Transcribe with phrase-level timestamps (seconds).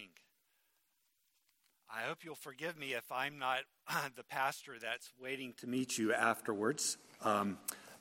[0.00, 0.10] morning.
[1.92, 3.58] I hope you'll forgive me if I'm not
[4.16, 6.96] the pastor that's waiting to meet you afterwards.
[7.22, 7.58] Um,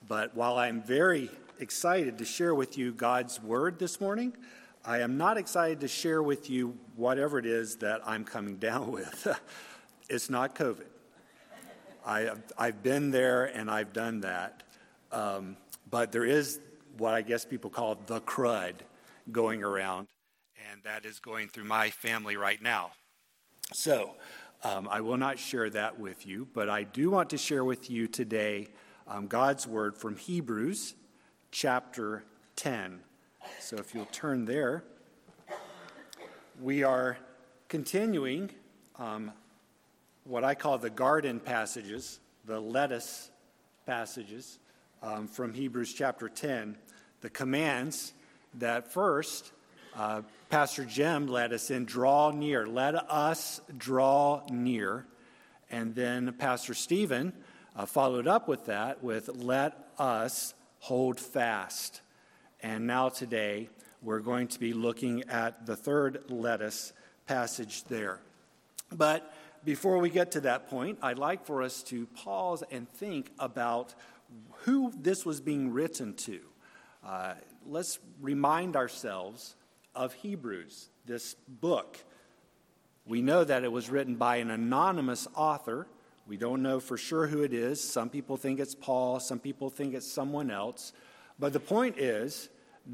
[0.08, 4.34] but while I'm very excited to share with you God's word this morning,
[4.86, 8.92] I am not excited to share with you whatever it is that I'm coming down
[8.92, 9.28] with.
[10.10, 10.88] it's not COVID.
[12.06, 14.64] I, I've been there and I've done that.
[15.12, 15.58] Um,
[15.90, 16.60] but there is
[16.98, 18.76] what I guess people call the crud
[19.32, 20.08] going around,
[20.72, 22.92] and that is going through my family right now.
[23.74, 24.16] So
[24.64, 27.90] um, I will not share that with you, but I do want to share with
[27.90, 28.68] you today
[29.08, 30.96] um, God's word from Hebrews
[31.52, 32.24] chapter
[32.56, 33.00] 10.
[33.60, 34.84] So if you'll turn there,
[36.62, 37.18] we are
[37.68, 38.52] continuing
[38.98, 39.32] um,
[40.24, 43.32] what I call the garden passages, the lettuce
[43.88, 44.60] passages
[45.02, 46.78] um, from Hebrews chapter 10,
[47.22, 48.14] the commands
[48.56, 49.52] that first
[49.96, 52.66] uh, Pastor Jim led us in draw near.
[52.66, 55.06] Let us draw near.
[55.70, 57.34] And then Pastor Stephen
[57.76, 62.02] uh, followed up with that with let us hold fast.
[62.64, 63.70] And now today,
[64.02, 66.94] we're going to be looking at the third let us
[67.28, 68.20] passage there.
[68.92, 69.32] But
[69.64, 73.94] before we get to that point, I'd like for us to pause and think about
[74.64, 76.40] who this was being written to.
[77.06, 77.34] Uh,
[77.68, 79.56] let's remind ourselves
[80.00, 81.98] of Hebrews, this book.
[83.06, 85.88] We know that it was written by an anonymous author.
[86.26, 87.84] We don't know for sure who it is.
[87.84, 90.94] Some people think it's Paul, some people think it's someone else.
[91.38, 92.48] But the point is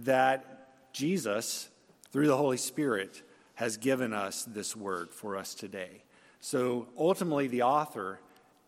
[0.04, 1.70] that Jesus,
[2.12, 3.22] through the Holy Spirit,
[3.54, 6.04] has given us this word for us today.
[6.40, 8.20] So ultimately, the author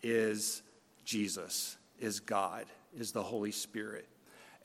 [0.03, 0.61] is
[1.05, 2.65] Jesus, is God,
[2.95, 4.08] is the Holy Spirit.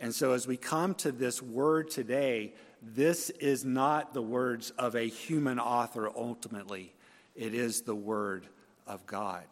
[0.03, 4.97] And so, as we come to this word today, this is not the words of
[4.97, 6.93] a human author ultimately,
[7.37, 8.49] it is the word
[8.85, 9.45] of God.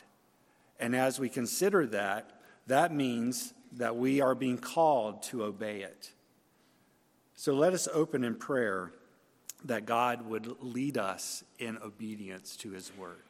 [0.80, 2.32] And as we consider that,
[2.66, 6.10] that means that we are being called to obey it.
[7.36, 8.90] So let us open in prayer
[9.66, 13.22] that God would lead us in obedience to his word.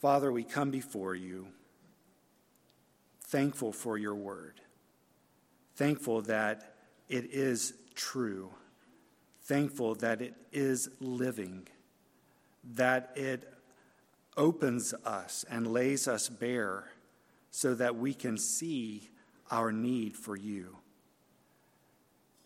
[0.00, 1.48] Father, we come before you
[3.26, 4.60] thankful for your word
[5.78, 6.74] thankful that
[7.08, 8.50] it is true,
[9.42, 11.68] thankful that it is living,
[12.74, 13.54] that it
[14.36, 16.90] opens us and lays us bare
[17.52, 19.08] so that we can see
[19.52, 20.76] our need for you.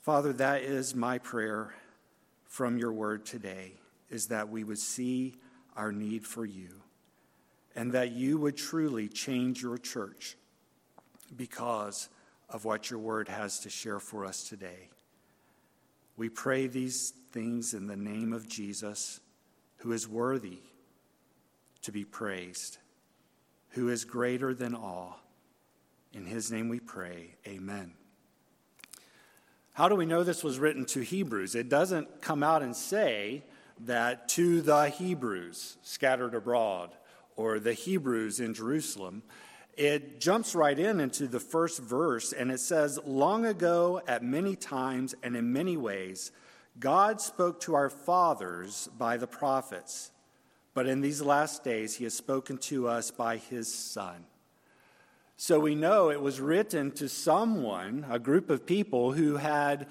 [0.03, 1.75] Father, that is my prayer
[2.44, 3.72] from your word today
[4.10, 5.32] is that we would see
[5.75, 6.69] our need for you
[7.75, 10.37] and that you would truly change your church
[11.34, 12.10] because
[12.52, 14.88] of what your word has to share for us today.
[16.16, 19.20] We pray these things in the name of Jesus,
[19.78, 20.58] who is worthy
[21.80, 22.76] to be praised,
[23.70, 25.18] who is greater than all.
[26.12, 27.34] In his name we pray.
[27.46, 27.94] Amen.
[29.72, 31.54] How do we know this was written to Hebrews?
[31.54, 33.42] It doesn't come out and say
[33.80, 36.90] that to the Hebrews scattered abroad
[37.34, 39.22] or the Hebrews in Jerusalem
[39.76, 44.56] it jumps right in into the first verse and it says, Long ago, at many
[44.56, 46.30] times and in many ways,
[46.78, 50.10] God spoke to our fathers by the prophets,
[50.74, 54.24] but in these last days, he has spoken to us by his Son.
[55.36, 59.86] So we know it was written to someone, a group of people who had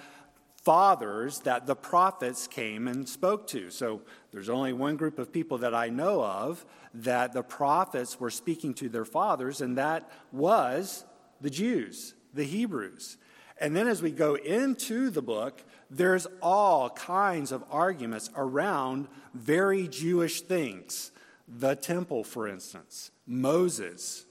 [0.63, 3.71] fathers that the prophets came and spoke to.
[3.71, 4.01] So
[4.31, 8.73] there's only one group of people that I know of that the prophets were speaking
[8.75, 11.03] to their fathers, and that was
[11.39, 13.17] the Jews, the Hebrews.
[13.59, 19.87] And then as we go into the book, there's all kinds of arguments around very
[19.87, 21.11] Jewish things.
[21.47, 24.25] The temple, for instance, Moses.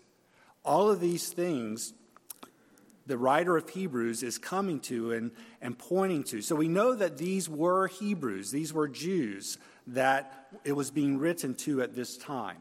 [0.64, 1.94] All of these things
[3.10, 6.40] the writer of Hebrews is coming to and, and pointing to.
[6.42, 9.58] So we know that these were Hebrews, these were Jews
[9.88, 12.58] that it was being written to at this time.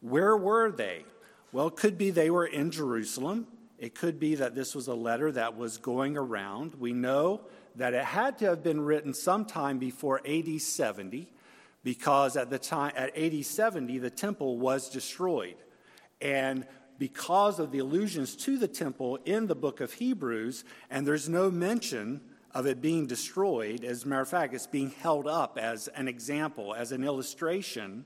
[0.00, 1.04] Where were they?
[1.50, 3.46] Well, it could be they were in Jerusalem.
[3.78, 6.74] It could be that this was a letter that was going around.
[6.74, 7.40] We know
[7.76, 11.26] that it had to have been written sometime before AD 70
[11.82, 15.56] because at the time at AD 70 the temple was destroyed.
[16.20, 16.66] And
[17.00, 21.50] because of the allusions to the temple in the book of Hebrews, and there's no
[21.50, 22.20] mention
[22.52, 23.84] of it being destroyed.
[23.84, 28.04] As a matter of fact, it's being held up as an example, as an illustration.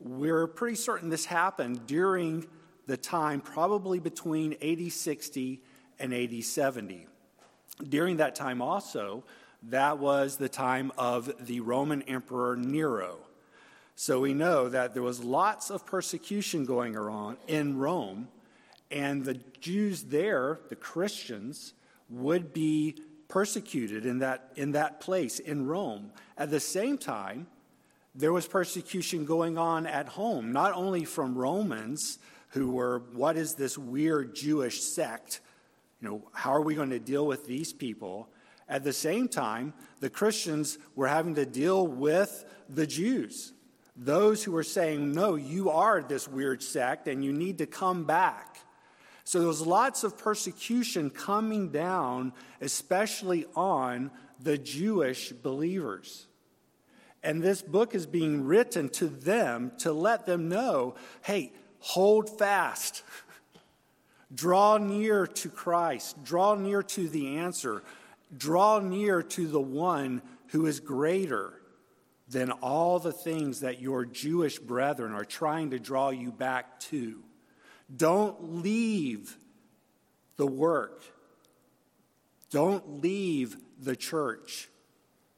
[0.00, 2.46] We're pretty certain this happened during
[2.86, 5.60] the time probably between AD 60
[5.98, 7.06] and AD 70.
[7.90, 9.22] During that time, also,
[9.64, 13.18] That was the time of the Roman Emperor Nero.
[14.00, 18.28] So we know that there was lots of persecution going on in Rome,
[18.92, 21.74] and the Jews there, the Christians,
[22.08, 26.12] would be persecuted in that, in that place in Rome.
[26.36, 27.48] At the same time,
[28.14, 33.54] there was persecution going on at home, not only from Romans who were, what is
[33.54, 35.40] this weird Jewish sect?
[36.00, 38.28] You know, how are we going to deal with these people?
[38.68, 43.54] At the same time, the Christians were having to deal with the Jews
[43.98, 48.04] those who were saying, No, you are this weird sect and you need to come
[48.04, 48.60] back.
[49.24, 54.10] So there was lots of persecution coming down, especially on
[54.40, 56.26] the Jewish believers.
[57.22, 63.02] And this book is being written to them to let them know hey, hold fast.
[64.34, 66.22] Draw near to Christ.
[66.22, 67.82] Draw near to the answer.
[68.36, 71.57] Draw near to the one who is greater
[72.28, 77.22] than all the things that your Jewish brethren are trying to draw you back to.
[77.94, 79.36] Don't leave
[80.36, 81.02] the work.
[82.50, 84.68] Don't leave the church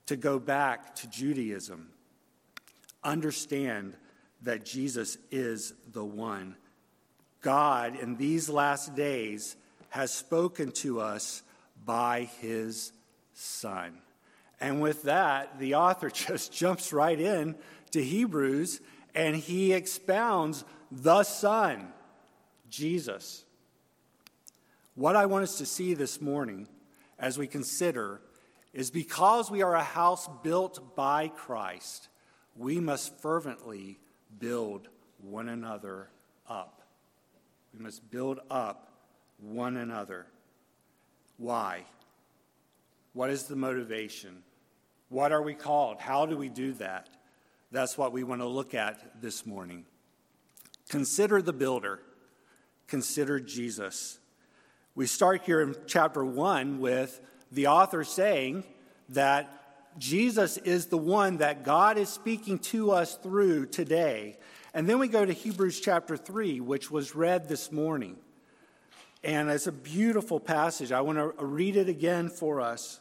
[0.06, 1.90] to go back to Judaism.
[3.04, 3.96] Understand
[4.43, 6.56] that Jesus is the one.
[7.40, 9.56] God, in these last days,
[9.90, 11.43] has spoken to us
[11.84, 12.93] by his
[13.34, 13.98] Son.
[14.60, 17.56] And with that, the author just jumps right in
[17.92, 18.80] to Hebrews
[19.14, 21.92] and he expounds the Son,
[22.68, 23.44] Jesus.
[24.94, 26.68] What I want us to see this morning
[27.18, 28.20] as we consider
[28.72, 32.08] is because we are a house built by Christ,
[32.56, 33.98] we must fervently
[34.38, 36.08] build one another
[36.48, 36.82] up.
[37.72, 38.92] We must build up
[39.38, 40.26] one another.
[41.36, 41.84] Why?
[43.12, 44.42] What is the motivation?
[45.10, 45.98] What are we called?
[45.98, 47.08] How do we do that?
[47.72, 49.84] That's what we want to look at this morning.
[50.88, 52.00] Consider the builder,
[52.86, 54.20] consider Jesus.
[54.94, 57.20] We start here in chapter 1 with
[57.50, 58.62] the author saying
[59.08, 64.38] that Jesus is the one that God is speaking to us through today.
[64.74, 68.16] And then we go to Hebrews chapter 3, which was read this morning.
[69.24, 70.92] And it's a beautiful passage.
[70.92, 73.00] I want to read it again for us.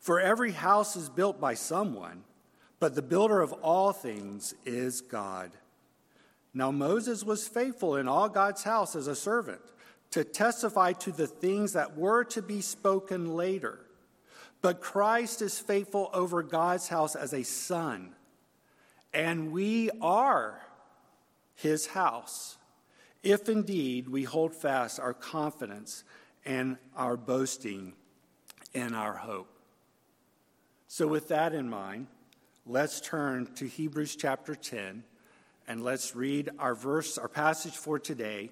[0.00, 2.24] For every house is built by someone,
[2.80, 5.52] but the builder of all things is God.
[6.54, 9.60] Now Moses was faithful in all God's house as a servant
[10.12, 13.78] to testify to the things that were to be spoken later.
[14.62, 18.14] But Christ is faithful over God's house as a son,
[19.12, 20.60] and we are
[21.54, 22.56] his house,
[23.22, 26.04] if indeed we hold fast our confidence
[26.44, 27.92] and our boasting
[28.74, 29.59] and our hope.
[30.92, 32.08] So, with that in mind,
[32.66, 35.04] let's turn to Hebrews chapter 10
[35.68, 38.50] and let's read our verse, our passage for today,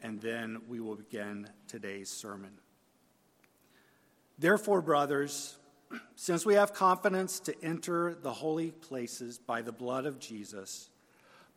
[0.00, 2.52] and then we will begin today's sermon.
[4.38, 5.56] Therefore, brothers,
[6.14, 10.90] since we have confidence to enter the holy places by the blood of Jesus,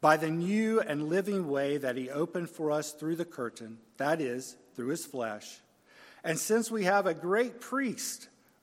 [0.01, 4.19] by the new and living way that he opened for us through the curtain, that
[4.19, 5.59] is, through his flesh,
[6.23, 8.29] and since we have a great priest,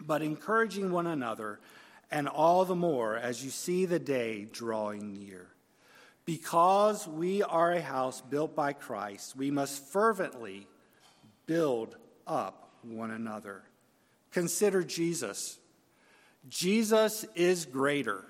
[0.00, 1.60] but encouraging one another,
[2.10, 5.48] and all the more as you see the day drawing near.
[6.24, 10.66] Because we are a house built by Christ, we must fervently
[11.46, 13.62] build up one another.
[14.32, 15.58] Consider Jesus.
[16.48, 18.24] Jesus is greater.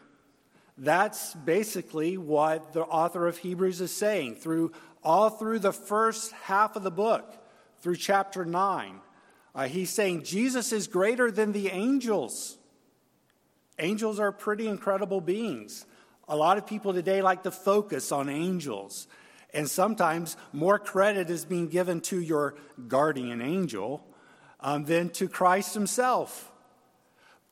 [0.76, 4.72] That's basically what the author of Hebrews is saying through
[5.02, 7.36] all through the first half of the book,
[7.80, 9.00] through chapter 9.
[9.58, 12.58] Uh, he's saying Jesus is greater than the angels.
[13.80, 15.84] Angels are pretty incredible beings.
[16.28, 19.08] A lot of people today like to focus on angels.
[19.52, 22.54] And sometimes more credit is being given to your
[22.86, 24.06] guardian angel
[24.60, 26.52] um, than to Christ himself.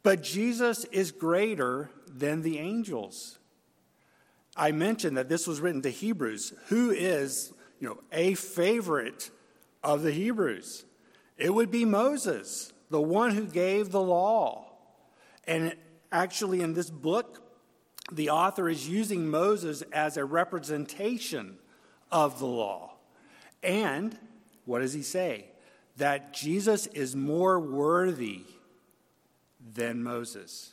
[0.04, 3.40] But Jesus is greater than the angels.
[4.56, 9.28] I mentioned that this was written to Hebrews, who is, you know, a favorite
[9.82, 10.85] of the Hebrews.
[11.36, 14.72] It would be Moses, the one who gave the law.
[15.46, 15.76] And
[16.10, 17.42] actually, in this book,
[18.10, 21.58] the author is using Moses as a representation
[22.10, 22.94] of the law.
[23.62, 24.16] And
[24.64, 25.46] what does he say?
[25.96, 28.44] That Jesus is more worthy
[29.74, 30.72] than Moses.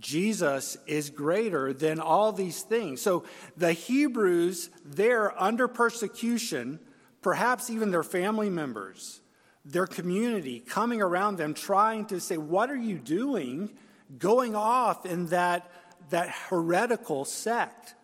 [0.00, 3.00] Jesus is greater than all these things.
[3.00, 3.24] So
[3.56, 6.80] the Hebrews, they're under persecution,
[7.20, 9.20] perhaps even their family members,
[9.64, 13.70] their community coming around them, trying to say, What are you doing?
[14.18, 15.70] Going off in that,
[16.10, 17.94] that heretical sect.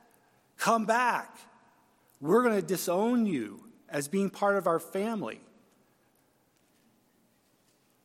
[0.56, 1.36] Come back.
[2.20, 5.40] We're going to disown you as being part of our family.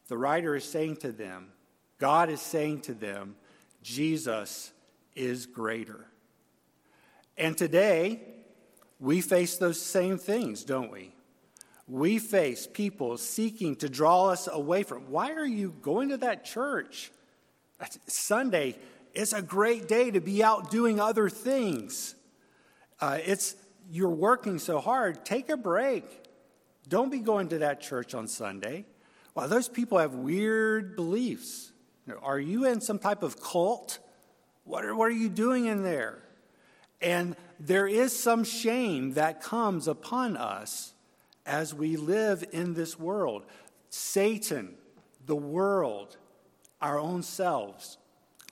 [0.07, 1.49] The writer is saying to them,
[1.97, 3.35] God is saying to them,
[3.81, 4.71] Jesus
[5.15, 6.05] is greater.
[7.37, 8.21] And today,
[8.99, 11.12] we face those same things, don't we?
[11.93, 15.11] We face people seeking to draw us away from.
[15.11, 17.11] Why are you going to that church?
[18.07, 18.77] Sunday,
[19.13, 22.15] it's a great day to be out doing other things.
[22.99, 23.55] Uh, it's
[23.91, 26.03] you're working so hard, take a break.
[26.89, 28.85] Don't be going to that church on Sunday.
[29.35, 31.73] Well, those people have weird beliefs.
[32.23, 33.99] Are you in some type of cult?
[34.63, 36.23] What are, what are you doing in there?
[37.03, 40.92] And there is some shame that comes upon us
[41.45, 43.43] as we live in this world.
[43.89, 44.75] Satan,
[45.25, 46.17] the world,
[46.81, 47.97] our own selves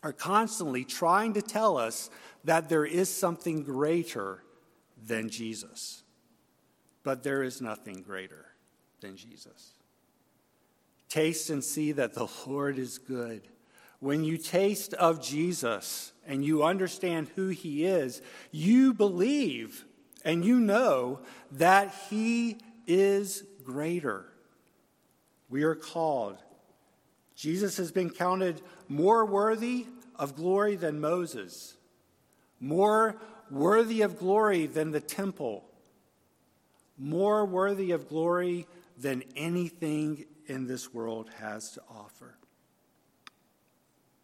[0.04, 2.10] are constantly trying to tell us
[2.44, 4.44] that there is something greater
[5.06, 6.04] than Jesus.
[7.04, 8.46] But there is nothing greater
[9.00, 9.74] than Jesus.
[11.10, 13.48] Taste and see that the Lord is good.
[14.00, 18.22] When you taste of Jesus and you understand who he is,
[18.52, 19.86] you believe
[20.24, 21.20] and you know
[21.52, 22.58] that he
[22.88, 24.26] is greater.
[25.50, 26.38] We are called.
[27.36, 31.76] Jesus has been counted more worthy of glory than Moses,
[32.60, 33.16] more
[33.50, 35.66] worthy of glory than the temple,
[36.98, 42.38] more worthy of glory than anything in this world has to offer.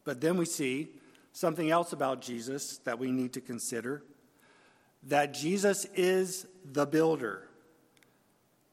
[0.03, 0.89] But then we see
[1.33, 4.03] something else about Jesus that we need to consider
[5.03, 7.46] that Jesus is the builder.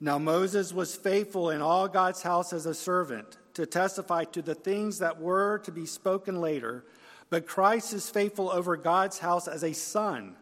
[0.05, 4.55] Now, Moses was faithful in all God's house as a servant to testify to the
[4.55, 6.85] things that were to be spoken later,
[7.31, 10.37] but Christ is faithful over God's house as a son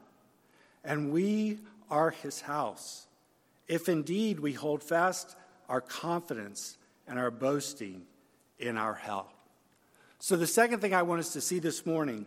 [0.82, 3.06] and we are his house.
[3.68, 5.36] If indeed we hold fast
[5.68, 6.76] our confidence
[7.06, 8.02] and our boasting
[8.58, 9.30] in our help.
[10.18, 12.26] So, the second thing I want us to see this morning,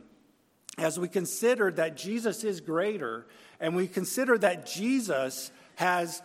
[0.78, 3.28] as we consider that Jesus is greater
[3.60, 6.22] and we consider that Jesus has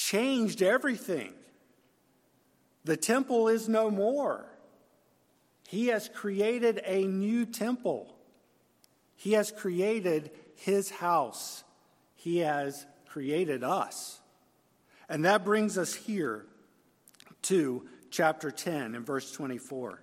[0.00, 1.32] changed everything,
[2.84, 4.46] the temple is no more.
[5.68, 8.16] He has created a new temple.
[9.14, 11.62] He has created his house.
[12.16, 14.20] He has created us.
[15.08, 16.46] And that brings us here
[17.42, 20.02] to chapter 10 and verse 24.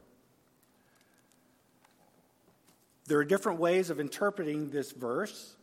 [3.07, 5.55] There are different ways of interpreting this verse.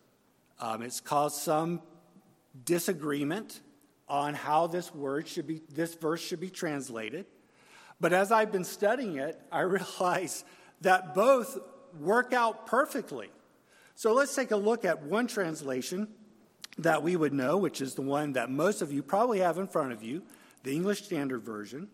[0.60, 1.82] Um, it's caused some
[2.64, 3.60] disagreement
[4.08, 7.26] on how this word should be, this verse should be translated.
[8.00, 10.44] But as I've been studying it, I realize
[10.80, 11.58] that both
[11.98, 13.30] work out perfectly.
[13.94, 16.08] So let's take a look at one translation
[16.78, 19.68] that we would know, which is the one that most of you probably have in
[19.68, 20.22] front of you,
[20.64, 21.88] the English Standard Version.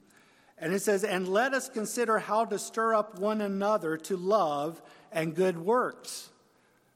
[0.56, 4.80] And it says, And let us consider how to stir up one another to love
[5.12, 6.30] and good works.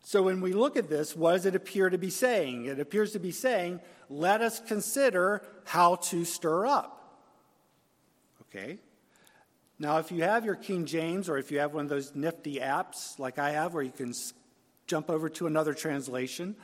[0.04, 2.66] So when we look at this, what does it appear to be saying?
[2.66, 7.18] It appears to be saying, Let us consider how to stir up.
[8.42, 8.78] Okay?
[9.78, 12.56] Now, if you have your King James or if you have one of those nifty
[12.56, 14.12] apps like I have where you can
[14.86, 16.56] jump over to another translation.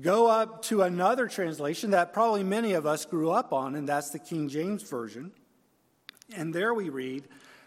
[0.00, 4.10] Go up to another translation that probably many of us grew up on, and that's
[4.10, 5.32] the King James Version.
[6.34, 7.24] And there we read,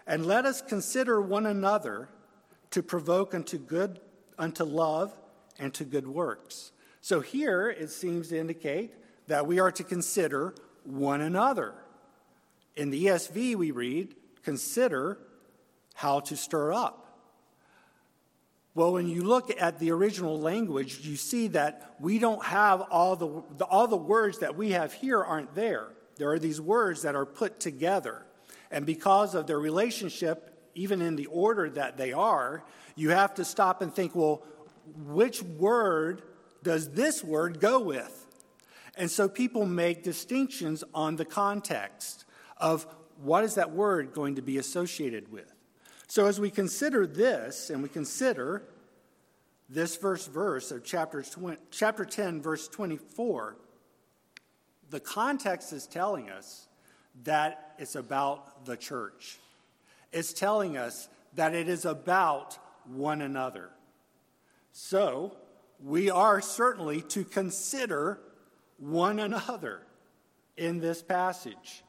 [0.07, 2.09] And let us consider one another
[2.71, 3.99] to provoke unto good,
[4.37, 5.13] unto love,
[5.59, 6.71] and to good works.
[7.01, 8.93] So here it seems to indicate
[9.27, 11.73] that we are to consider one another.
[12.75, 15.17] In the ESV, we read, Consider
[15.93, 17.03] how to stir up.
[18.75, 23.15] Well, when you look at the original language, you see that we don't have all
[23.15, 25.89] the, the, all the words that we have here aren't there.
[26.17, 28.25] There are these words that are put together.
[28.71, 32.63] And because of their relationship, even in the order that they are,
[32.95, 34.43] you have to stop and think, well,
[35.05, 36.21] which word
[36.61, 38.27] does this word go with?
[38.95, 42.25] And so people make distinctions on the context
[42.57, 42.85] of
[43.21, 45.51] what is that word going to be associated with.
[46.07, 48.63] So as we consider this, and we consider
[49.69, 53.57] this first verse of chapter, 20, chapter 10, verse 24,
[54.89, 56.67] the context is telling us
[57.23, 59.39] that it's about the church.
[60.11, 63.69] It's telling us that it is about one another.
[64.71, 65.37] So,
[65.83, 68.19] we are certainly to consider
[68.77, 69.81] one another
[70.57, 71.83] in this passage.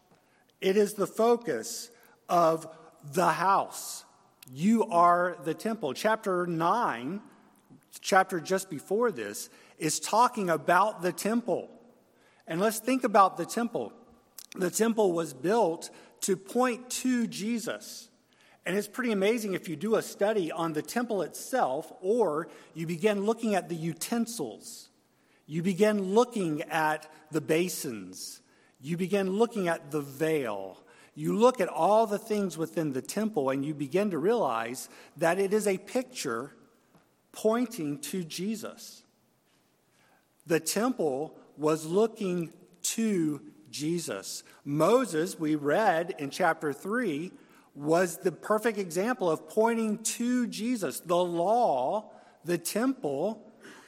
[0.60, 1.90] It is the focus
[2.28, 2.66] of
[3.12, 4.04] the house.
[4.52, 5.94] You are the temple.
[5.94, 7.20] Chapter 9,
[8.00, 9.48] chapter just before this,
[9.78, 11.68] is talking about the temple.
[12.46, 13.92] And let's think about the temple.
[14.56, 15.90] The temple was built
[16.22, 18.08] to point to Jesus.
[18.66, 22.86] And it's pretty amazing if you do a study on the temple itself or you
[22.86, 24.88] begin looking at the utensils.
[25.46, 28.40] You begin looking at the basins.
[28.80, 30.78] You begin looking at the veil.
[31.14, 35.38] You look at all the things within the temple and you begin to realize that
[35.38, 36.52] it is a picture
[37.32, 39.02] pointing to Jesus.
[40.46, 42.52] The temple was looking
[42.82, 44.42] to Jesus.
[44.64, 47.32] Moses, we read in chapter 3,
[47.74, 51.00] was the perfect example of pointing to Jesus.
[51.00, 52.10] The law,
[52.44, 53.42] the temple,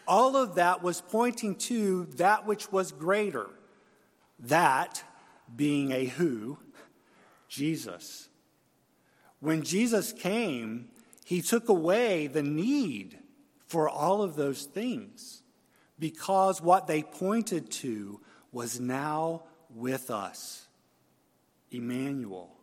[0.06, 3.48] all of that was pointing to that which was greater.
[4.38, 5.02] That
[5.54, 6.58] being a who?
[7.48, 8.28] Jesus.
[9.40, 10.88] When Jesus came,
[11.24, 13.18] he took away the need
[13.66, 15.42] for all of those things
[15.98, 18.20] because what they pointed to
[18.52, 19.42] was now
[19.74, 20.66] with us.
[21.70, 22.55] Emmanuel.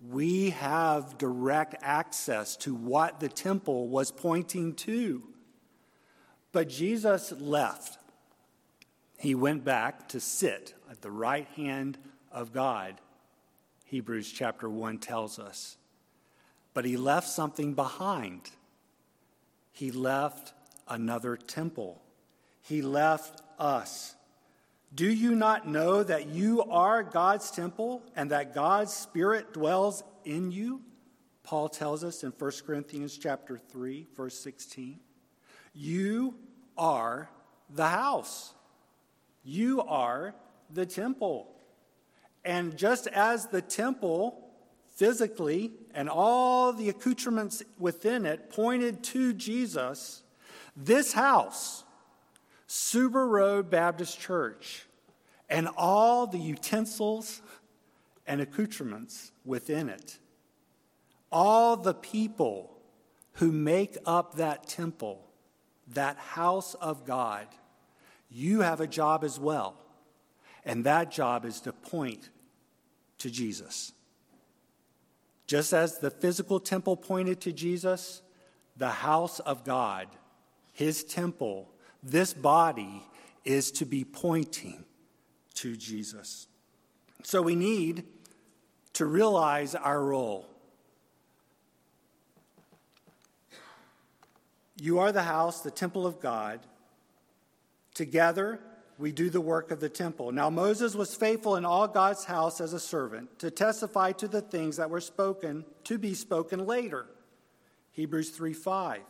[0.00, 5.22] We have direct access to what the temple was pointing to.
[6.52, 7.98] But Jesus left.
[9.18, 11.98] He went back to sit at the right hand
[12.30, 13.00] of God,
[13.84, 15.76] Hebrews chapter 1 tells us.
[16.74, 18.50] But he left something behind.
[19.72, 20.52] He left
[20.86, 22.02] another temple.
[22.60, 24.14] He left us.
[24.94, 30.50] Do you not know that you are God's temple and that God's Spirit dwells in
[30.50, 30.80] you?
[31.42, 34.98] Paul tells us in 1 Corinthians chapter 3, verse 16.
[35.74, 36.34] You
[36.76, 37.30] are
[37.70, 38.54] the house.
[39.44, 40.34] You are
[40.70, 41.54] the temple.
[42.44, 44.50] And just as the temple
[44.94, 50.22] physically and all the accoutrements within it pointed to Jesus,
[50.76, 51.84] this house,
[52.68, 54.86] Suber Road Baptist Church,
[55.48, 57.40] and all the utensils
[58.26, 60.18] and accoutrements within it,
[61.32, 62.78] all the people
[63.34, 65.24] who make up that temple,
[65.94, 67.46] that house of God,
[68.30, 69.76] you have a job as well.
[70.64, 72.28] And that job is to point
[73.18, 73.92] to Jesus.
[75.46, 78.20] Just as the physical temple pointed to Jesus,
[78.76, 80.08] the house of God,
[80.72, 81.70] his temple,
[82.02, 83.02] this body
[83.44, 84.84] is to be pointing
[85.54, 86.46] to Jesus.
[87.22, 88.04] So we need
[88.94, 90.46] to realize our role.
[94.80, 96.60] You are the house, the temple of God.
[97.94, 98.60] Together,
[98.96, 100.30] we do the work of the temple.
[100.30, 104.40] Now, Moses was faithful in all God's house as a servant to testify to the
[104.40, 107.06] things that were spoken, to be spoken later.
[107.92, 109.00] Hebrews 3 5.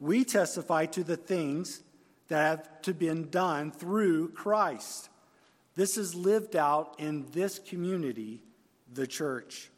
[0.00, 1.82] We testify to the things
[2.28, 5.08] that have to been done through Christ.
[5.74, 8.40] This is lived out in this community,
[8.92, 9.70] the church.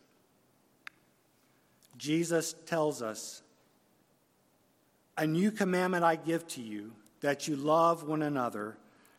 [1.97, 3.43] Jesus tells us,
[5.17, 8.77] A new commandment I give to you, that you love one another.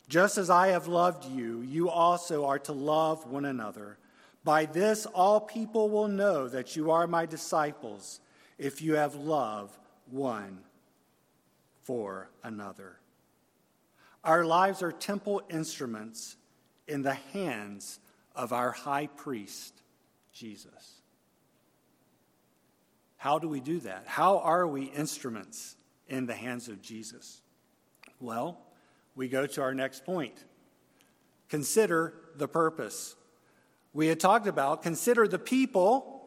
[0.09, 3.97] Just as I have loved you, you also are to love one another.
[4.43, 8.19] By this, all people will know that you are my disciples,
[8.57, 9.77] if you have love
[10.09, 10.59] one
[11.83, 13.00] for another.
[14.23, 16.35] Our lives are temple instruments
[16.87, 17.99] in the hands
[18.35, 19.73] of our high priest,
[20.31, 21.01] Jesus.
[23.17, 24.03] How do we do that?
[24.07, 25.75] How are we instruments
[26.07, 27.41] in the hands of Jesus?
[28.19, 28.59] Well,
[29.15, 30.43] we go to our next point.
[31.49, 33.15] Consider the purpose.
[33.93, 36.23] We had talked about consider the people,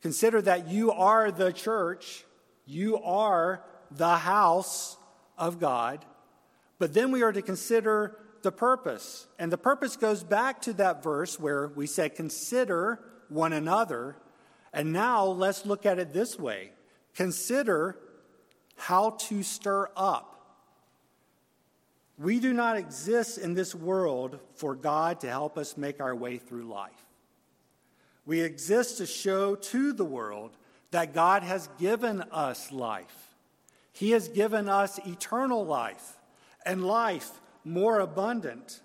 [0.00, 2.24] consider that you are the church,
[2.66, 4.96] You are the house
[5.36, 6.04] of God.
[6.78, 9.26] But then we are to consider the purpose.
[9.38, 14.16] And the purpose goes back to that verse where we said, Consider one another.
[14.72, 16.70] And now let's look at it this way
[17.14, 17.96] consider
[18.76, 20.30] how to stir up.
[22.18, 26.38] We do not exist in this world for God to help us make our way
[26.38, 26.92] through life.
[28.26, 30.56] We exist to show to the world
[30.90, 33.34] that God has given us life.
[33.92, 36.16] He has given us eternal life
[36.64, 38.80] and life more abundant.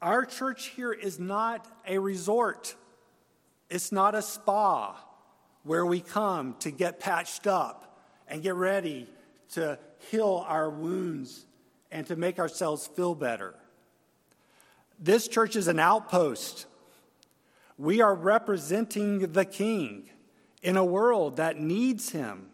[0.00, 2.74] Our church here is not a resort,
[3.70, 4.96] it's not a spa
[5.62, 9.06] where we come to get patched up and get ready
[9.52, 9.78] to
[10.10, 11.46] heal our wounds
[11.90, 13.54] and to make ourselves feel better.
[14.98, 16.66] This church is an outpost.
[17.78, 20.10] We are representing the King
[20.62, 22.46] in a world that needs him.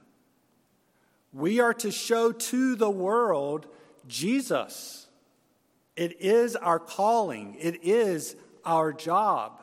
[1.32, 3.66] We are to show to the world
[4.08, 5.06] Jesus.
[5.96, 9.60] It is our calling, it is our job.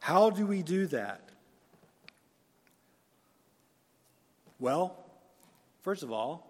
[0.00, 1.28] How do we do that?
[4.60, 4.96] Well,
[5.82, 6.48] first of all,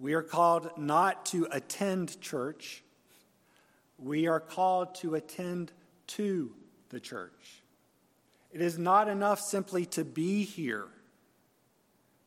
[0.00, 2.82] we are called not to attend church,
[3.98, 5.72] we are called to attend
[6.08, 6.52] to
[6.90, 7.62] the church.
[8.52, 10.86] It is not enough simply to be here.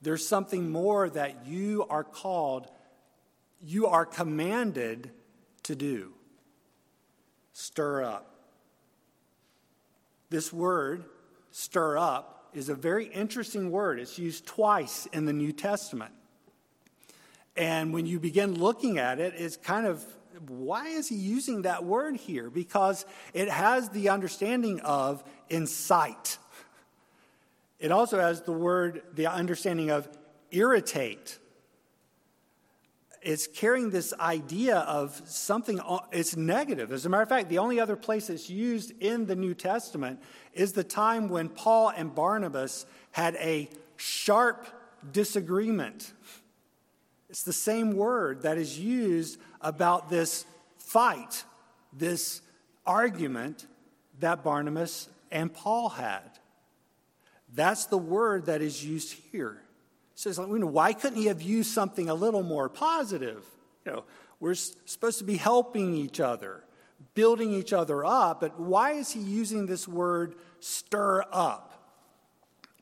[0.02, 2.70] There's something more that you are called,
[3.62, 5.12] you are commanded
[5.64, 6.14] to do.
[7.54, 8.26] Stir up.
[10.30, 11.06] This word,
[11.52, 14.00] stir up, is a very interesting word.
[14.00, 16.12] It's used twice in the New Testament.
[17.58, 20.06] And when you begin looking at it, it's kind of
[20.48, 22.50] why is he using that word here?
[22.50, 26.38] Because it has the understanding of incite.
[27.80, 30.08] It also has the word, the understanding of
[30.52, 31.38] irritate.
[33.22, 36.92] It's carrying this idea of something, it's negative.
[36.92, 40.22] As a matter of fact, the only other place it's used in the New Testament
[40.54, 44.68] is the time when Paul and Barnabas had a sharp
[45.12, 46.14] disagreement.
[47.30, 50.46] It's the same word that is used about this
[50.78, 51.44] fight,
[51.92, 52.42] this
[52.86, 53.68] argument
[54.20, 56.40] that Barnabas and Paul had.
[57.54, 59.62] That's the word that is used here.
[60.20, 63.42] Says, why couldn't he have used something a little more positive?
[63.86, 64.04] You know,
[64.42, 66.66] we're supposed to be helping each other,
[67.14, 72.04] building each other up, but why is he using this word stir up?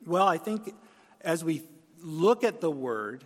[0.04, 0.74] Well, I think
[1.22, 1.62] as we
[2.02, 3.24] look at the word,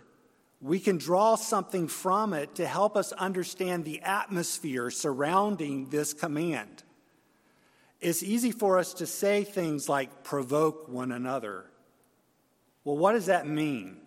[0.60, 6.82] we can draw something from it to help us understand the atmosphere surrounding this command.
[7.98, 11.64] It's easy for us to say things like provoke one another.
[12.84, 14.01] Well, what does that mean?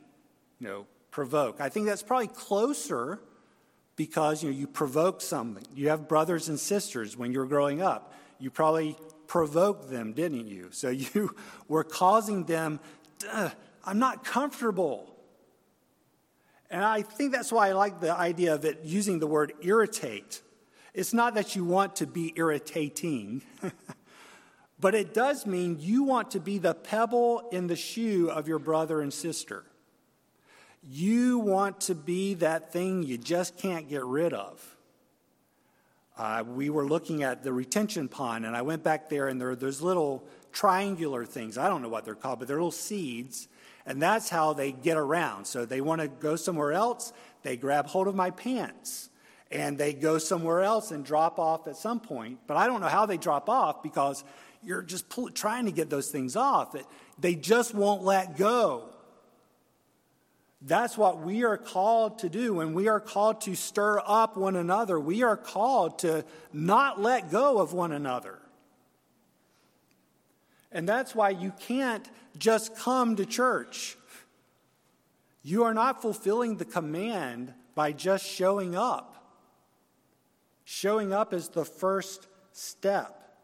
[0.59, 1.61] You know, provoke.
[1.61, 3.19] I think that's probably closer
[3.95, 5.63] because you know you provoke something.
[5.73, 8.13] You have brothers and sisters when you were growing up.
[8.39, 10.69] You probably provoked them, didn't you?
[10.71, 11.35] So you
[11.67, 12.79] were causing them,
[13.85, 15.11] I'm not comfortable.
[16.69, 20.41] And I think that's why I like the idea of it using the word irritate.
[20.93, 23.43] It's not that you want to be irritating,
[24.79, 28.59] but it does mean you want to be the pebble in the shoe of your
[28.59, 29.63] brother and sister.
[30.87, 34.77] You want to be that thing you just can't get rid of.
[36.17, 39.49] Uh, we were looking at the retention pond, and I went back there, and there
[39.49, 41.57] are those little triangular things.
[41.57, 43.47] I don't know what they're called, but they're little seeds
[43.85, 45.45] and that's how they get around.
[45.45, 49.09] So they want to go somewhere else, they grab hold of my pants
[49.51, 52.39] and they go somewhere else and drop off at some point.
[52.47, 54.23] But I don't know how they drop off because
[54.63, 56.75] you're just pull, trying to get those things off.
[57.19, 58.89] They just won't let go.
[60.65, 62.55] That's what we are called to do.
[62.55, 67.29] When we are called to stir up one another, we are called to not let
[67.29, 68.39] go of one another.
[70.71, 73.95] And that's why you can't just come to church.
[75.43, 79.11] You are not fulfilling the command by just showing up.
[80.63, 83.37] Showing up is the first step.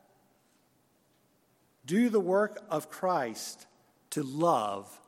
[1.86, 3.68] Do the work of Christ
[4.10, 5.00] to love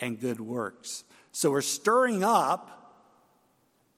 [0.00, 1.04] and good works.
[1.32, 3.04] So we're stirring up,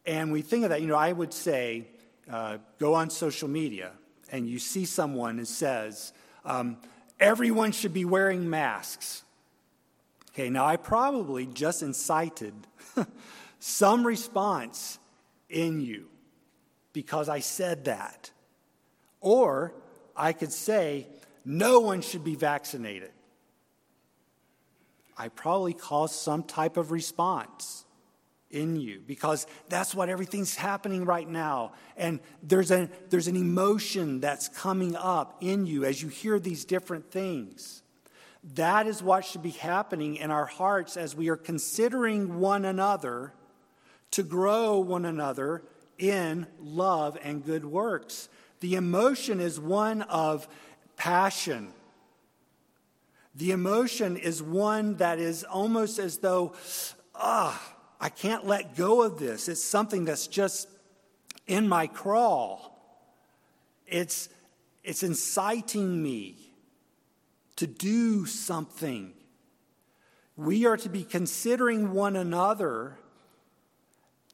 [0.06, 0.80] and we think of that.
[0.80, 1.88] You know, I would say,
[2.30, 3.92] uh, go on social media,
[4.30, 6.12] and you see someone that says,
[6.44, 6.78] um,
[7.20, 9.22] everyone should be wearing masks.
[10.32, 12.54] Okay, now I probably just incited
[13.58, 14.98] some response
[15.48, 16.08] in you
[16.92, 18.30] because I said that.
[19.20, 19.74] Or
[20.16, 21.06] I could say,
[21.44, 23.10] no one should be vaccinated.
[25.18, 27.84] I probably caused some type of response
[28.50, 31.72] in you because that's what everything's happening right now.
[31.96, 36.64] And there's, a, there's an emotion that's coming up in you as you hear these
[36.64, 37.82] different things.
[38.54, 43.32] That is what should be happening in our hearts as we are considering one another
[44.12, 45.62] to grow one another
[45.98, 48.28] in love and good works.
[48.60, 50.48] The emotion is one of
[50.96, 51.72] passion.
[53.38, 56.54] The emotion is one that is almost as though,
[57.14, 59.48] ah, I can't let go of this.
[59.48, 60.68] It's something that's just
[61.46, 62.76] in my crawl.
[63.86, 64.28] It's,
[64.82, 66.52] it's inciting me
[67.54, 69.12] to do something.
[70.36, 72.98] We are to be considering one another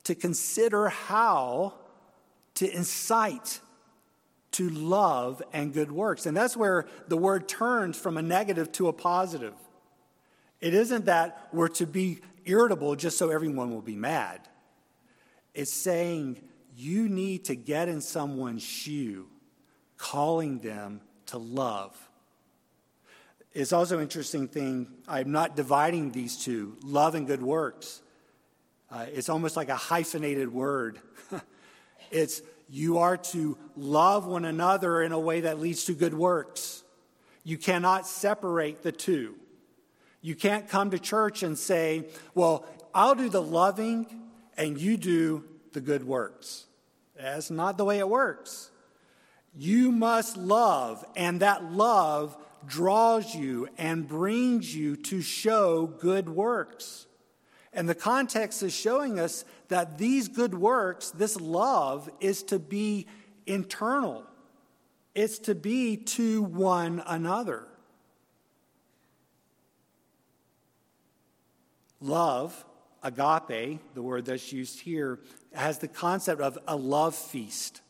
[0.04, 1.74] to consider how
[2.54, 3.60] to incite
[4.54, 6.26] to love and good works.
[6.26, 9.54] And that's where the word turns from a negative to a positive.
[10.60, 14.40] It isn't that we're to be irritable just so everyone will be mad.
[15.54, 16.40] It's saying
[16.76, 19.26] you need to get in someone's shoe,
[19.96, 21.96] calling them to love.
[23.52, 24.86] It's also an interesting thing.
[25.08, 28.02] I'm not dividing these two, love and good works.
[28.90, 31.00] Uh, it's almost like a hyphenated word.
[32.12, 32.42] it's
[32.74, 36.82] you are to love one another in a way that leads to good works.
[37.44, 39.36] You cannot separate the two.
[40.20, 44.22] You can't come to church and say, Well, I'll do the loving
[44.56, 46.66] and you do the good works.
[47.16, 48.72] That's not the way it works.
[49.56, 57.06] You must love, and that love draws you and brings you to show good works.
[57.74, 63.06] And the context is showing us that these good works, this love, is to be
[63.46, 64.24] internal,
[65.14, 67.66] it's to be to one another.
[72.00, 72.64] Love,
[73.02, 75.20] agape, the word that's used here,
[75.52, 77.80] has the concept of a love feast.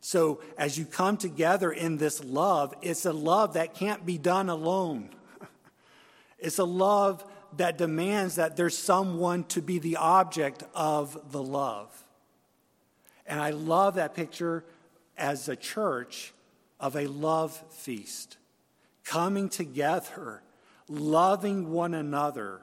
[0.00, 4.48] So as you come together in this love, it's a love that can't be done
[4.48, 5.10] alone.
[6.40, 7.24] it's a love
[7.56, 12.04] that demands that there's someone to be the object of the love.
[13.26, 14.64] And I love that picture
[15.16, 16.32] as a church
[16.80, 18.36] of a love feast,
[19.04, 20.42] coming together,
[20.88, 22.62] loving one another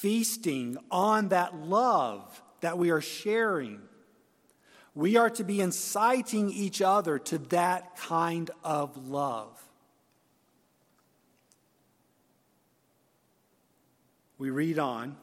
[0.00, 3.80] feasting on that love that we are sharing.
[4.94, 9.60] We are to be inciting each other to that kind of love.
[14.38, 15.16] We read on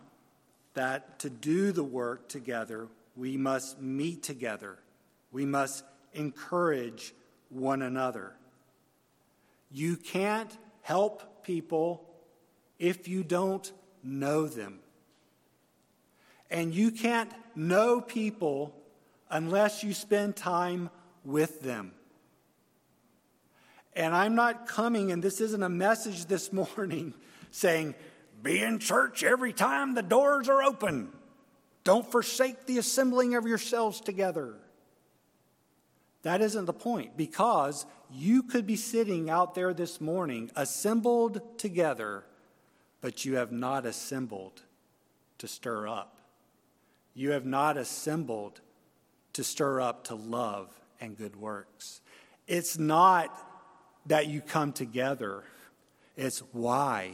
[0.74, 4.78] that to do the work together, we must meet together.
[5.32, 7.14] We must encourage
[7.50, 8.34] one another.
[9.72, 12.06] You can't help people
[12.78, 13.72] if you don't
[14.04, 14.80] know them.
[16.52, 18.76] And you can't know people
[19.30, 20.90] unless you spend time
[21.24, 21.92] with them.
[23.94, 27.14] And I'm not coming, and this isn't a message this morning
[27.52, 27.96] saying,
[28.46, 31.10] be in church every time the doors are open.
[31.84, 34.56] Don't forsake the assembling of yourselves together.
[36.24, 42.24] That isn't the point because you could be sitting out there this morning, assembled together
[43.06, 44.64] but you have not assembled
[45.38, 46.18] to stir up.
[47.14, 48.62] You have not assembled
[49.34, 52.02] to stir up to love and good works.
[52.48, 53.30] It's not
[54.08, 55.44] that you come together,
[56.18, 57.12] it's why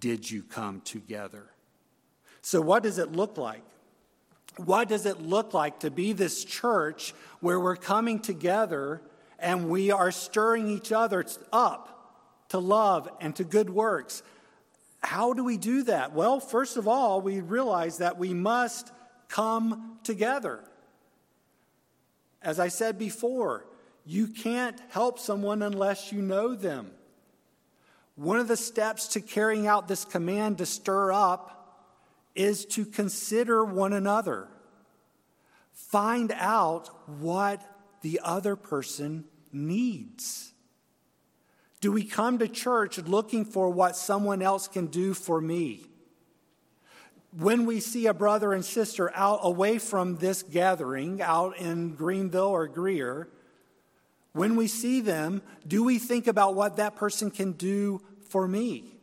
[0.00, 1.46] did you come together?
[2.42, 3.62] So, what does it look like?
[4.56, 9.02] What does it look like to be this church where we're coming together
[9.38, 11.90] and we are stirring each other up
[12.50, 14.22] to love and to good works?
[15.02, 16.12] How do we do that?
[16.12, 18.92] Well, first of all, we realize that we must
[19.28, 20.60] come together.
[22.40, 23.66] As I said before,
[24.06, 26.90] you can't help someone unless you know them.
[28.16, 31.50] One of the steps to carrying out this command to stir up
[32.34, 34.48] is to consider one another.
[35.72, 36.88] Find out
[37.20, 37.62] what
[38.02, 40.52] the other person needs.
[41.80, 45.86] Do we come to church looking for what someone else can do for me?
[47.36, 52.46] When we see a brother and sister out away from this gathering, out in Greenville
[52.46, 53.28] or Greer,
[54.34, 58.96] when we see them, do we think about what that person can do for me?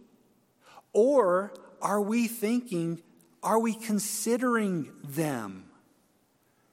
[0.94, 3.02] Or are we thinking,
[3.41, 5.65] are we considering them?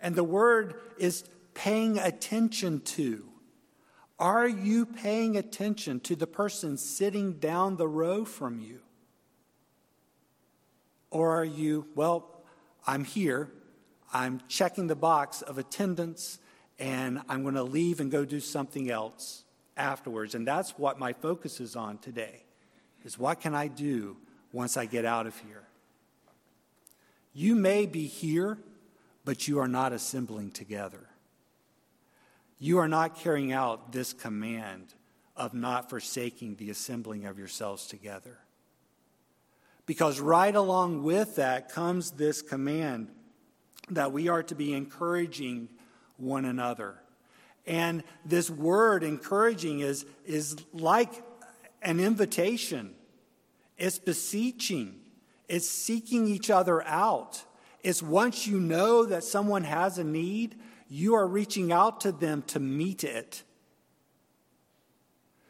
[0.01, 3.25] And the word is paying attention to.
[4.19, 8.81] Are you paying attention to the person sitting down the row from you?
[11.11, 12.43] Or are you, well,
[12.85, 13.51] I'm here,
[14.13, 16.41] I'm checking the box of attendance,
[16.79, 19.45] and I'm going to leave and go do something else
[19.77, 20.35] afterwards.
[20.35, 22.43] And that's what my focus is on today.
[23.05, 24.17] Is what can I do
[24.53, 25.63] once I get out of here?
[27.33, 28.59] You may be here,
[29.25, 31.09] but you are not assembling together.
[32.59, 34.95] You are not carrying out this command
[35.37, 38.39] of not forsaking the assembling of yourselves together.
[39.87, 43.09] Because right along with that comes this command
[43.91, 45.69] that we are to be encouraging
[46.19, 47.01] one another.
[47.67, 51.23] And this word encouraging is, is like
[51.83, 52.95] an invitation,
[53.77, 55.01] it's beseeching,
[55.49, 57.45] it's seeking each other out.
[57.83, 60.57] It's once you know that someone has a need,
[60.89, 63.45] you are reaching out to them to meet it.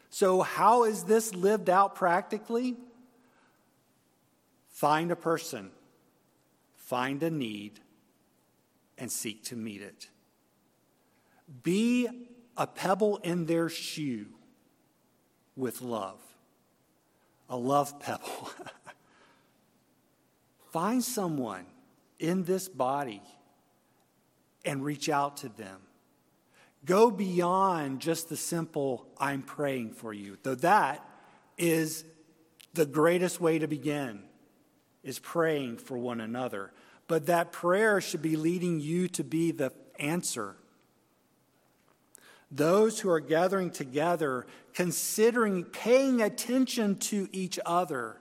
[0.09, 2.75] So, how is this lived out practically?
[4.67, 5.71] Find a person,
[6.75, 7.79] find a need,
[8.97, 10.09] and seek to meet it.
[11.63, 12.07] Be
[12.57, 14.27] a pebble in their shoe
[15.55, 16.19] with love,
[17.49, 18.51] a love pebble.
[20.71, 21.65] Find someone
[22.19, 23.21] in this body
[24.63, 25.81] and reach out to them.
[26.85, 31.05] Go beyond just the simple, I'm praying for you, though that
[31.57, 32.05] is
[32.73, 34.23] the greatest way to begin,
[35.03, 36.71] is praying for one another.
[37.07, 40.55] But that prayer should be leading you to be the answer.
[42.51, 48.17] Those who are gathering together, considering, paying attention to each other,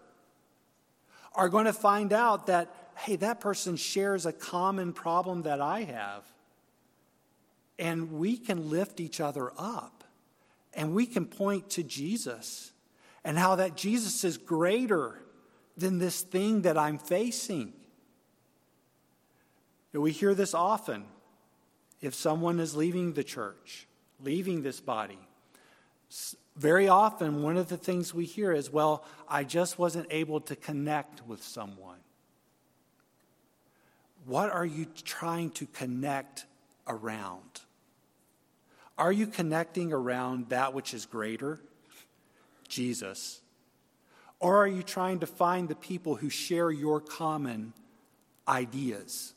[1.35, 5.83] are going to find out that, hey, that person shares a common problem that I
[5.85, 6.25] have.
[7.79, 10.05] And we can lift each other up.
[10.75, 12.73] And we can point to Jesus
[13.25, 15.21] and how that Jesus is greater
[15.77, 17.73] than this thing that I'm facing.
[19.93, 21.05] We hear this often.
[22.01, 23.88] If someone is leaving the church,
[24.22, 25.18] leaving this body,
[26.57, 30.57] very often one of the things we hear is, well, I just wasn't able to
[30.57, 31.98] connect with someone.
[34.26, 36.46] What are you trying to connect
[36.87, 37.61] around?
[38.96, 41.61] Are you connecting around that which is greater,
[42.68, 43.40] Jesus?
[44.40, 47.72] Or are you trying to find the people who share your common
[48.46, 49.35] ideas,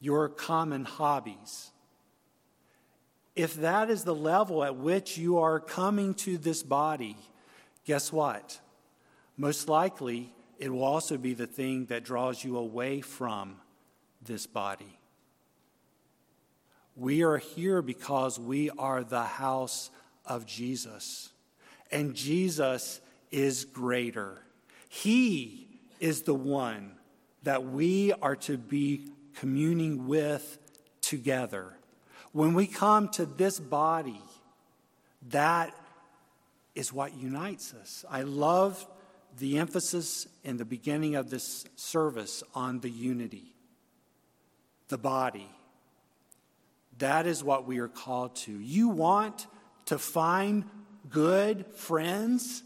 [0.00, 1.70] your common hobbies?
[3.36, 7.16] If that is the level at which you are coming to this body,
[7.84, 8.60] guess what?
[9.36, 13.56] Most likely, it will also be the thing that draws you away from
[14.22, 14.98] this body.
[16.96, 19.90] We are here because we are the house
[20.24, 21.32] of Jesus.
[21.90, 23.00] And Jesus
[23.32, 24.40] is greater.
[24.88, 25.66] He
[25.98, 26.92] is the one
[27.42, 30.58] that we are to be communing with
[31.00, 31.76] together.
[32.34, 34.20] When we come to this body,
[35.28, 35.72] that
[36.74, 38.04] is what unites us.
[38.10, 38.84] I love
[39.38, 43.54] the emphasis in the beginning of this service on the unity,
[44.88, 45.48] the body.
[46.98, 48.50] That is what we are called to.
[48.50, 49.46] You want
[49.84, 50.64] to find
[51.08, 52.64] good friends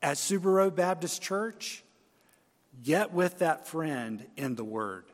[0.00, 1.84] at Road Baptist Church?
[2.82, 5.04] Get with that friend in the Word.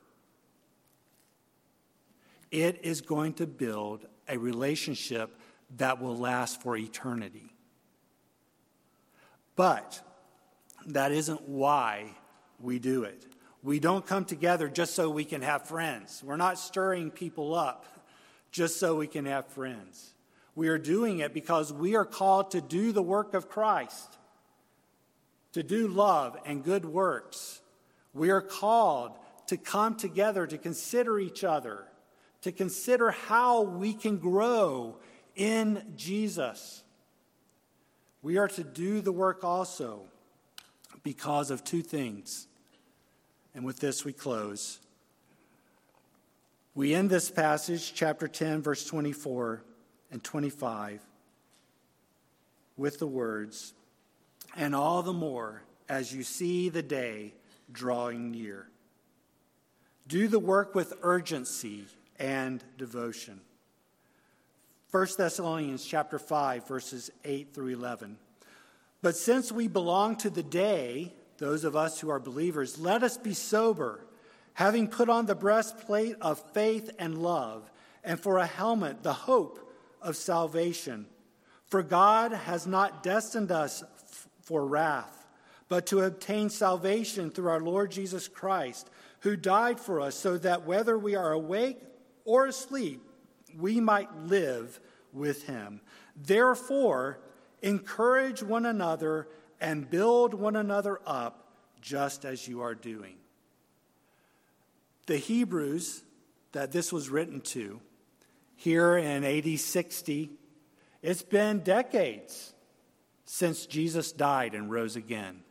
[2.53, 5.37] It is going to build a relationship
[5.79, 7.53] that will last for eternity.
[9.57, 10.01] But
[10.87, 12.11] that isn't why
[12.61, 13.25] we do it.
[13.63, 16.23] We don't come together just so we can have friends.
[16.25, 17.87] We're not stirring people up
[18.51, 20.13] just so we can have friends.
[20.55, 24.19] We are doing it because we are called to do the work of Christ,
[25.53, 27.63] to do love and good works.
[28.13, 29.13] We are called
[29.47, 31.87] to come together to consider each other,
[32.43, 34.97] to consider how we can grow
[35.35, 36.83] in Jesus.
[38.21, 40.03] We are to do the work also
[41.03, 42.47] because of two things.
[43.55, 44.81] And with this, we close.
[46.75, 49.63] We end this passage, chapter 10, verse 24
[50.11, 51.01] and 25,
[52.77, 53.75] with the words,
[54.57, 57.35] And all the more as you see the day
[57.71, 58.69] drawing near.
[60.09, 61.87] Do the work with urgency
[62.23, 63.41] and devotion.
[64.93, 68.17] 1 Thessalonians chapter 5 verses 8 through 11.
[69.03, 73.19] But since we belong to the day, those of us who are believers, let us
[73.19, 74.07] be sober
[74.55, 77.71] having put on the breastplate of faith and love,
[78.05, 79.59] and for a helmet, the hope
[80.01, 81.07] of salvation.
[81.67, 83.83] For God has not destined us
[84.43, 85.27] for wrath,
[85.69, 90.67] but to obtain salvation through our Lord Jesus Christ, who died for us, so that
[90.67, 91.81] whether we are awake
[92.25, 93.03] or asleep,
[93.59, 94.81] we might live
[95.13, 95.81] with him.
[96.17, 97.21] Therefore,
[97.63, 99.29] encourage one another
[99.61, 103.17] and build one another up, just as you are doing.
[105.07, 106.03] The Hebrews
[106.53, 107.81] that this was written to,
[108.57, 110.31] here in AD 60,
[111.03, 112.55] it's been decades
[113.25, 115.43] since Jesus died and rose again.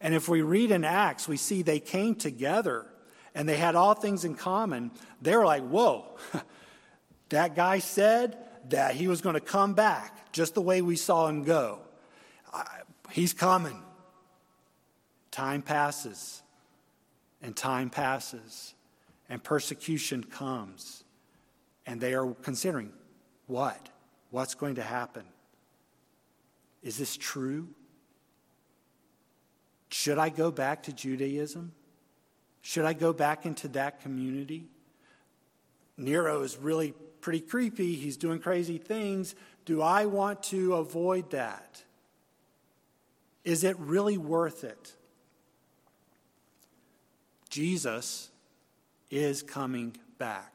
[0.00, 2.86] And if we read in Acts, we see they came together
[3.38, 4.90] and they had all things in common.
[5.22, 6.04] They were like, whoa,
[7.28, 8.36] that guy said
[8.70, 11.78] that he was going to come back just the way we saw him go.
[13.12, 13.80] He's coming.
[15.30, 16.42] Time passes,
[17.40, 18.74] and time passes,
[19.28, 21.04] and persecution comes.
[21.86, 22.92] And they are considering
[23.46, 23.88] what?
[24.30, 25.22] What's going to happen?
[26.82, 27.68] Is this true?
[29.90, 31.72] Should I go back to Judaism?
[32.62, 34.66] Should I go back into that community?
[35.96, 37.94] Nero is really pretty creepy.
[37.94, 39.34] He's doing crazy things.
[39.64, 41.82] Do I want to avoid that?
[43.44, 44.92] Is it really worth it?
[47.48, 48.30] Jesus
[49.10, 50.52] is coming back.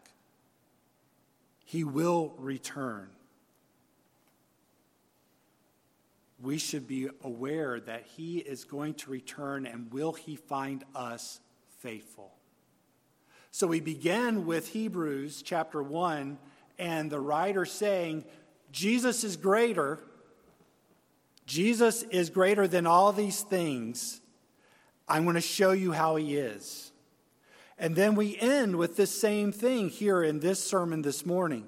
[1.66, 3.10] He will return.
[6.44, 11.40] we should be aware that He is going to return and will He find us
[11.84, 12.32] faithful?
[13.52, 16.38] So we begin with Hebrews chapter 1
[16.80, 18.24] and the writer saying,
[18.72, 20.00] Jesus is greater.
[21.46, 24.22] Jesus is greater than all these things.
[25.10, 26.94] I'm going to show you how He is.
[27.78, 31.68] And then we end with this same thing here in this sermon this morning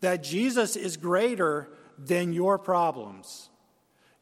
[0.00, 1.68] that Jesus is greater
[1.98, 3.50] than your problems.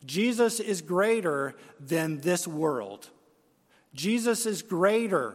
[0.05, 3.11] Jesus is greater than this world.
[3.95, 5.35] Jesus is greater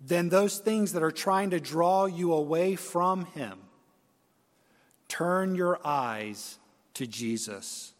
[0.00, 3.58] than those things that are trying to draw you away from Him.
[5.08, 6.58] Turn your eyes
[6.94, 7.92] to Jesus.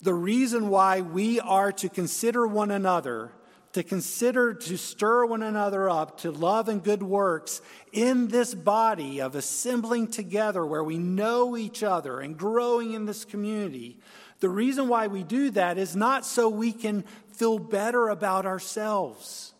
[0.00, 3.32] The reason why we are to consider one another,
[3.72, 7.60] to consider to stir one another up to love and good works
[7.92, 13.24] in this body of assembling together where we know each other and growing in this
[13.24, 13.98] community
[14.42, 19.54] the reason why we do that is not so we can feel better about ourselves.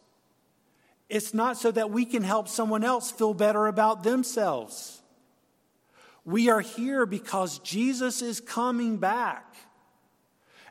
[1.08, 5.00] It's not so that we can help someone else feel better about themselves.
[6.24, 9.54] We are here because Jesus is coming back.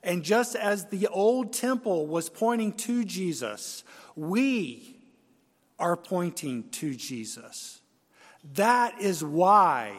[0.03, 3.85] And just as the old temple was pointing to Jesus,
[4.17, 4.97] we
[5.79, 7.79] are pointing to Jesus.
[8.55, 9.95] That is why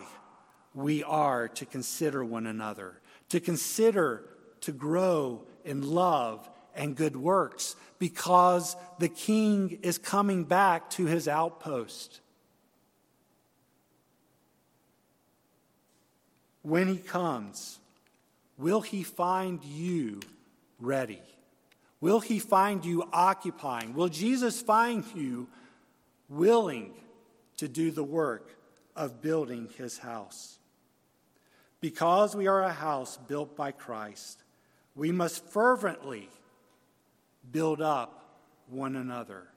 [0.75, 3.02] we are to consider one another
[3.33, 4.29] to consider
[4.61, 11.27] to grow in love and good works because the king is coming back to his
[11.27, 12.21] outpost.
[16.61, 17.79] When he comes,
[18.59, 20.21] will he find you
[20.79, 21.23] ready?
[22.03, 23.95] Will he find you occupying?
[23.95, 25.49] Will Jesus find you
[26.29, 26.93] willing
[27.57, 28.55] to do the work
[28.95, 30.59] of building his house?
[31.83, 34.45] Because we are a house built by Christ,
[34.95, 36.31] we must fervently
[37.51, 39.49] build up one another.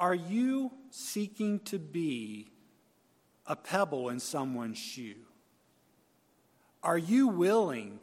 [0.00, 2.50] Are you seeking to be
[3.46, 5.14] a pebble in someone's shoe?
[6.82, 8.00] Are you willing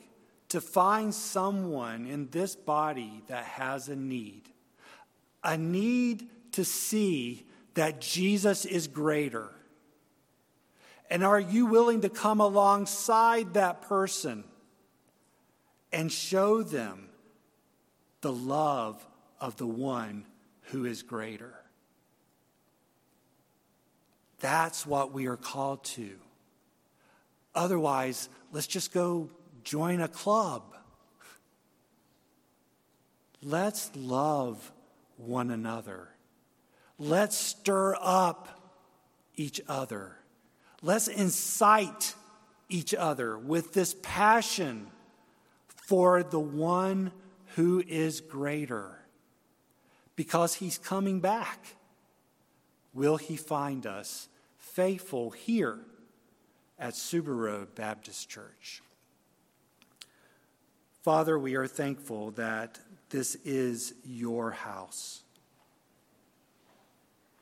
[0.48, 4.44] to find someone in this body that has a need?
[5.44, 9.52] A need to see that Jesus is greater
[11.10, 14.44] and are you willing to come alongside that person
[15.92, 17.10] and show them
[18.22, 19.06] the love
[19.40, 20.26] of the one
[20.64, 21.54] who is greater?
[24.40, 26.12] That's what we are called to.
[27.56, 29.30] Otherwise, let's just go
[29.64, 30.76] join a club.
[33.42, 34.72] Let's love
[35.16, 36.10] one another.
[37.00, 38.78] Let's stir up
[39.36, 40.18] each other.
[40.82, 42.14] Let's incite
[42.70, 44.88] each other with this passion
[45.68, 47.12] for the one
[47.56, 49.00] who is greater
[50.16, 51.76] because he's coming back.
[52.94, 55.80] Will he find us faithful here
[56.78, 58.82] at Subaru Baptist Church?
[61.02, 65.24] Father, we are thankful that this is your house.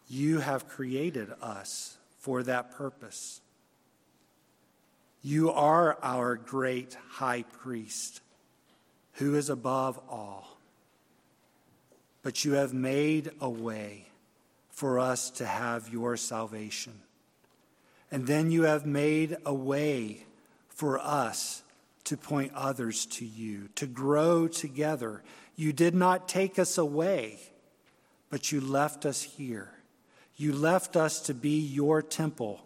[0.08, 3.39] You have created us for that purpose.
[5.21, 8.21] You are our great high priest
[9.13, 10.57] who is above all.
[12.23, 14.07] But you have made a way
[14.71, 16.93] for us to have your salvation.
[18.09, 20.26] And then you have made a way
[20.67, 21.61] for us
[22.05, 25.21] to point others to you, to grow together.
[25.55, 27.38] You did not take us away,
[28.32, 29.74] but you left us here.
[30.36, 32.62] You left us to be your temple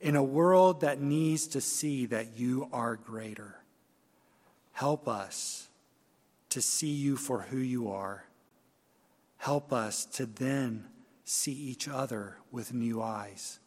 [0.00, 3.56] in a world that needs to see that you are greater.
[4.72, 5.68] Help us
[6.50, 8.24] to see you for who you are.
[9.38, 10.86] Help us to then
[11.24, 13.60] see each other with new eyes.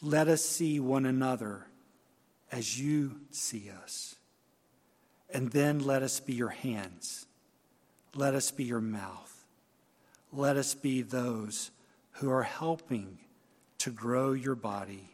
[0.00, 1.66] Let us see one another
[2.52, 4.16] as you see us.
[5.32, 7.26] And then let us be your hands.
[8.14, 9.44] Let us be your mouth.
[10.32, 11.70] Let us be those
[12.16, 13.18] who are helping
[13.78, 15.10] to grow your body,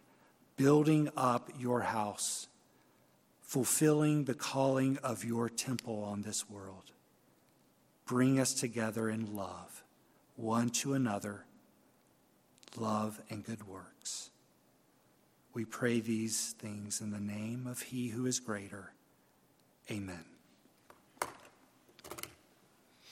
[0.57, 2.49] building up your house,
[3.41, 6.93] fulfilling the calling of your temple on this world.
[8.07, 9.83] Bring us together in love,
[10.37, 11.45] one to another,
[12.77, 14.31] love and good works.
[15.55, 18.93] We pray these things in the name of He who is greater.
[19.91, 20.32] Amen.